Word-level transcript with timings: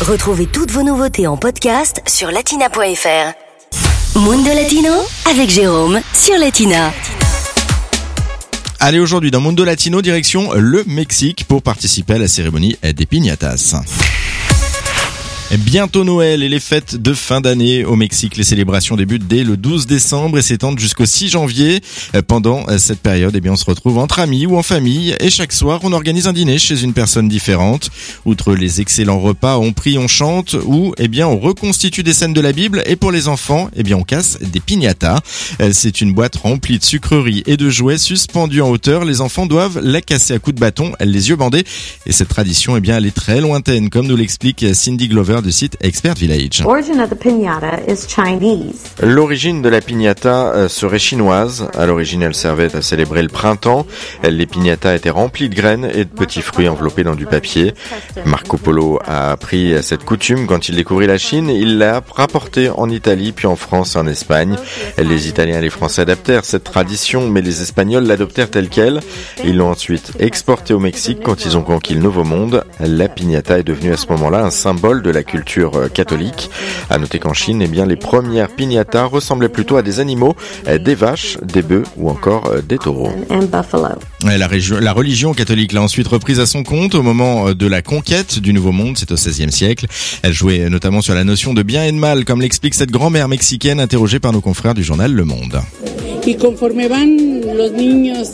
Retrouvez 0.00 0.46
toutes 0.46 0.70
vos 0.70 0.82
nouveautés 0.82 1.26
en 1.26 1.36
podcast 1.36 2.00
sur 2.06 2.30
latina.fr. 2.30 4.18
Mundo 4.18 4.48
Latino 4.48 4.92
avec 5.30 5.50
Jérôme 5.50 6.00
sur 6.14 6.38
Latina. 6.38 6.90
Allez, 8.78 8.98
aujourd'hui 8.98 9.30
dans 9.30 9.42
Mundo 9.42 9.62
Latino, 9.62 10.00
direction 10.00 10.54
le 10.54 10.84
Mexique 10.86 11.44
pour 11.46 11.60
participer 11.62 12.14
à 12.14 12.18
la 12.18 12.28
cérémonie 12.28 12.78
des 12.82 13.04
piñatas. 13.04 13.74
Bientôt 15.58 16.04
Noël 16.04 16.44
et 16.44 16.48
les 16.48 16.60
fêtes 16.60 16.94
de 16.94 17.12
fin 17.12 17.40
d'année 17.40 17.84
au 17.84 17.96
Mexique. 17.96 18.36
Les 18.36 18.44
célébrations 18.44 18.94
débutent 18.94 19.26
dès 19.26 19.42
le 19.42 19.56
12 19.56 19.88
décembre 19.88 20.38
et 20.38 20.42
s'étendent 20.42 20.78
jusqu'au 20.78 21.06
6 21.06 21.28
janvier. 21.28 21.80
Pendant 22.28 22.66
cette 22.78 23.00
période, 23.00 23.34
eh 23.34 23.40
bien, 23.40 23.52
on 23.52 23.56
se 23.56 23.64
retrouve 23.64 23.98
entre 23.98 24.20
amis 24.20 24.46
ou 24.46 24.56
en 24.56 24.62
famille 24.62 25.16
et 25.18 25.28
chaque 25.28 25.52
soir, 25.52 25.80
on 25.82 25.92
organise 25.92 26.28
un 26.28 26.32
dîner 26.32 26.60
chez 26.60 26.82
une 26.84 26.92
personne 26.92 27.28
différente. 27.28 27.90
Outre 28.24 28.54
les 28.54 28.80
excellents 28.80 29.18
repas, 29.18 29.58
on 29.58 29.72
prie, 29.72 29.98
on 29.98 30.06
chante 30.06 30.54
ou, 30.66 30.94
eh 30.98 31.08
bien, 31.08 31.26
on 31.26 31.40
reconstitue 31.40 32.04
des 32.04 32.12
scènes 32.12 32.32
de 32.32 32.40
la 32.40 32.52
Bible 32.52 32.84
et 32.86 32.94
pour 32.94 33.10
les 33.10 33.26
enfants, 33.26 33.70
eh 33.74 33.82
bien, 33.82 33.96
on 33.96 34.04
casse 34.04 34.38
des 34.40 34.60
piñatas. 34.60 35.18
C'est 35.72 36.00
une 36.00 36.12
boîte 36.12 36.36
remplie 36.36 36.78
de 36.78 36.84
sucreries 36.84 37.42
et 37.46 37.56
de 37.56 37.68
jouets 37.70 37.98
suspendus 37.98 38.62
en 38.62 38.70
hauteur. 38.70 39.04
Les 39.04 39.20
enfants 39.20 39.46
doivent 39.46 39.80
la 39.82 40.00
casser 40.00 40.34
à 40.34 40.38
coups 40.38 40.54
de 40.54 40.60
bâton, 40.60 40.92
les 41.00 41.28
yeux 41.28 41.36
bandés. 41.36 41.64
Et 42.06 42.12
cette 42.12 42.28
tradition, 42.28 42.76
eh 42.76 42.80
bien, 42.80 42.96
elle 42.98 43.06
est 43.06 43.10
très 43.10 43.40
lointaine, 43.40 43.90
comme 43.90 44.06
nous 44.06 44.16
l'explique 44.16 44.64
Cindy 44.74 45.08
Glover 45.08 45.39
du 45.42 45.52
site 45.52 45.76
Expert 45.80 46.14
Village. 46.14 46.62
L'origine 49.02 49.62
de 49.62 49.68
la 49.68 49.80
piñata 49.80 50.68
serait 50.68 50.98
chinoise. 50.98 51.68
À 51.76 51.86
l'origine, 51.86 52.22
elle 52.22 52.34
servait 52.34 52.74
à 52.74 52.82
célébrer 52.82 53.22
le 53.22 53.28
printemps. 53.28 53.86
Les 54.22 54.46
piñatas 54.46 54.94
étaient 54.94 55.10
remplies 55.10 55.48
de 55.48 55.54
graines 55.54 55.90
et 55.92 56.04
de 56.04 56.10
petits 56.10 56.42
fruits 56.42 56.68
enveloppés 56.68 57.04
dans 57.04 57.14
du 57.14 57.26
papier. 57.26 57.74
Marco 58.24 58.56
Polo 58.56 58.98
a 59.04 59.30
appris 59.32 59.74
cette 59.82 60.04
coutume 60.04 60.46
quand 60.46 60.68
il 60.68 60.76
découvrit 60.76 61.06
la 61.06 61.18
Chine. 61.18 61.48
Il 61.48 61.78
l'a 61.78 62.02
rapportée 62.14 62.70
en 62.70 62.88
Italie, 62.90 63.32
puis 63.32 63.46
en 63.46 63.56
France 63.56 63.94
et 63.94 63.98
en 63.98 64.06
Espagne. 64.06 64.56
Les 64.98 65.28
Italiens 65.28 65.58
et 65.58 65.62
les 65.62 65.70
Français 65.70 66.02
adaptèrent 66.02 66.44
cette 66.44 66.64
tradition, 66.64 67.28
mais 67.28 67.42
les 67.42 67.62
Espagnols 67.62 68.04
l'adoptèrent 68.04 68.50
telle 68.50 68.68
quelle. 68.68 69.00
Ils 69.44 69.56
l'ont 69.56 69.70
ensuite 69.70 70.12
exportée 70.18 70.74
au 70.74 70.78
Mexique 70.78 71.18
quand 71.22 71.44
ils 71.44 71.56
ont 71.56 71.62
conquis 71.62 71.94
le 71.94 72.00
Nouveau 72.00 72.24
Monde. 72.24 72.64
La 72.80 73.08
piñata 73.08 73.58
est 73.58 73.64
devenue 73.64 73.92
à 73.92 73.96
ce 73.96 74.06
moment-là 74.08 74.44
un 74.44 74.50
symbole 74.50 75.02
de 75.02 75.10
la 75.10 75.22
culture 75.30 75.90
catholique. 75.92 76.50
À 76.90 76.98
noter 76.98 77.18
qu'en 77.18 77.32
Chine, 77.32 77.62
eh 77.62 77.68
bien, 77.68 77.86
les 77.86 77.96
premières 77.96 78.48
piñatas 78.48 79.04
ressemblaient 79.04 79.48
plutôt 79.48 79.76
à 79.76 79.82
des 79.82 80.00
animaux, 80.00 80.34
des 80.66 80.94
vaches, 80.94 81.38
des 81.42 81.62
bœufs 81.62 81.84
ou 81.96 82.10
encore 82.10 82.50
des 82.62 82.78
taureaux. 82.78 83.12
La, 84.24 84.36
la 84.38 84.92
religion 84.92 85.32
catholique 85.32 85.72
l'a 85.72 85.82
ensuite 85.82 86.08
reprise 86.08 86.40
à 86.40 86.46
son 86.46 86.62
compte 86.62 86.94
au 86.94 87.02
moment 87.02 87.52
de 87.52 87.66
la 87.66 87.82
conquête 87.82 88.38
du 88.38 88.52
Nouveau 88.52 88.72
Monde, 88.72 88.98
c'est 88.98 89.10
au 89.12 89.14
XVIe 89.14 89.52
siècle. 89.52 89.86
Elle 90.22 90.32
jouait 90.32 90.68
notamment 90.68 91.00
sur 91.00 91.14
la 91.14 91.24
notion 91.24 91.54
de 91.54 91.62
bien 91.62 91.84
et 91.84 91.92
de 91.92 91.96
mal, 91.96 92.24
comme 92.24 92.40
l'explique 92.40 92.74
cette 92.74 92.90
grand-mère 92.90 93.28
mexicaine 93.28 93.80
interrogée 93.80 94.20
par 94.20 94.32
nos 94.32 94.40
confrères 94.40 94.74
du 94.74 94.82
journal 94.82 95.12
Le 95.12 95.24
Monde. 95.24 95.60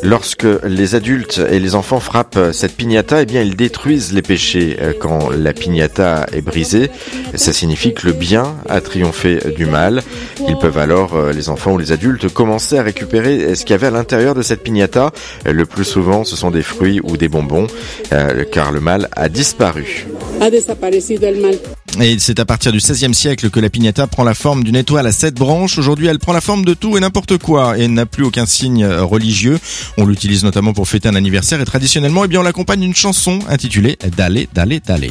Lorsque 0.02 0.46
les 0.64 0.94
adultes 0.94 1.40
et 1.50 1.58
les 1.58 1.74
enfants 1.74 2.00
frappent 2.00 2.38
cette 2.52 2.76
piñata, 2.76 3.22
eh 3.22 3.26
bien 3.26 3.42
ils 3.42 3.56
détruisent 3.56 4.12
les 4.12 4.22
péchés. 4.22 4.76
Quand 5.00 5.30
la 5.30 5.52
piñata 5.52 6.26
est 6.32 6.40
brisée, 6.40 6.90
ça 7.34 7.52
signifie 7.52 7.94
que 7.94 8.06
le 8.06 8.12
bien 8.12 8.54
a 8.68 8.80
triomphé 8.80 9.38
du 9.56 9.66
mal. 9.66 10.02
Ils 10.48 10.56
peuvent 10.56 10.78
alors, 10.78 11.30
les 11.30 11.48
enfants 11.48 11.72
ou 11.72 11.78
les 11.78 11.92
adultes, 11.92 12.28
commencer 12.32 12.78
à 12.78 12.82
récupérer 12.82 13.54
ce 13.54 13.64
qu'il 13.64 13.72
y 13.72 13.74
avait 13.74 13.88
à 13.88 13.90
l'intérieur 13.90 14.34
de 14.34 14.42
cette 14.42 14.62
piñata. 14.62 15.12
Le 15.44 15.66
plus 15.66 15.84
souvent, 15.84 16.24
ce 16.24 16.36
sont 16.36 16.50
des 16.50 16.62
fruits 16.62 17.00
ou 17.02 17.16
des 17.16 17.28
bonbons, 17.28 17.66
car 18.52 18.72
le 18.72 18.80
mal 18.80 19.08
a 19.12 19.28
disparu. 19.28 20.06
Et 22.00 22.18
c'est 22.18 22.38
à 22.40 22.44
partir 22.44 22.72
du 22.72 22.78
XVIe 22.78 23.14
siècle 23.14 23.48
que 23.48 23.58
la 23.58 23.70
piñata 23.70 24.06
prend 24.06 24.22
la 24.22 24.34
forme 24.34 24.64
d'une 24.64 24.76
étoile 24.76 25.06
à 25.06 25.12
sept 25.12 25.34
branches. 25.34 25.78
Aujourd'hui, 25.78 26.06
elle 26.08 26.18
prend 26.18 26.34
la 26.34 26.42
forme 26.42 26.64
de 26.64 26.74
tout 26.74 26.96
et 26.96 27.00
n'importe 27.00 27.38
quoi 27.38 27.78
et 27.78 27.88
n'a 27.88 28.04
plus 28.04 28.24
aucun 28.24 28.44
signe 28.44 28.86
religieux. 28.86 29.58
On 29.96 30.04
l'utilise 30.04 30.44
notamment 30.44 30.74
pour 30.74 30.86
fêter 30.88 31.08
un 31.08 31.14
anniversaire 31.14 31.60
et 31.60 31.64
traditionnellement, 31.64 32.24
eh 32.24 32.28
bien, 32.28 32.40
on 32.40 32.42
l'accompagne 32.42 32.80
d'une 32.80 32.94
chanson 32.94 33.38
intitulée 33.48 33.96
Dale, 34.16 34.46
Dale, 34.52 34.80
Dale. 34.86 35.10